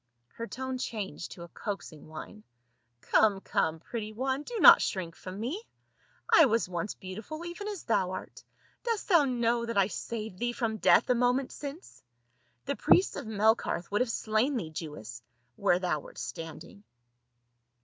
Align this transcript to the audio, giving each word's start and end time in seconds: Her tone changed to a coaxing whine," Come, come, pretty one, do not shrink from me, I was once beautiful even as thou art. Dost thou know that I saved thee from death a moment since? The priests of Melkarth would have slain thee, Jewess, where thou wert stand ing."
Her 0.29 0.47
tone 0.47 0.79
changed 0.79 1.33
to 1.33 1.43
a 1.43 1.47
coaxing 1.49 2.07
whine," 2.07 2.43
Come, 3.11 3.39
come, 3.39 3.79
pretty 3.79 4.11
one, 4.13 4.41
do 4.41 4.59
not 4.59 4.81
shrink 4.81 5.15
from 5.15 5.39
me, 5.39 5.61
I 6.33 6.45
was 6.45 6.67
once 6.67 6.95
beautiful 6.95 7.45
even 7.45 7.67
as 7.67 7.83
thou 7.83 8.09
art. 8.09 8.43
Dost 8.81 9.09
thou 9.09 9.25
know 9.25 9.63
that 9.67 9.77
I 9.77 9.85
saved 9.89 10.39
thee 10.39 10.53
from 10.53 10.77
death 10.77 11.11
a 11.11 11.13
moment 11.13 11.51
since? 11.51 12.01
The 12.65 12.75
priests 12.75 13.15
of 13.15 13.27
Melkarth 13.27 13.91
would 13.91 14.01
have 14.01 14.09
slain 14.09 14.57
thee, 14.57 14.71
Jewess, 14.71 15.21
where 15.55 15.77
thou 15.77 15.99
wert 15.99 16.17
stand 16.17 16.63
ing." 16.63 16.83